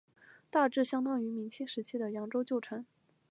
[0.49, 2.83] 大致相当于明清时期的扬州旧城。